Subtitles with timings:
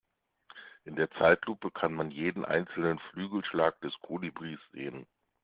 [0.83, 5.05] In der Zeitlupe kann man jeden einzelnen Flügelschlag des Kolibris sehen.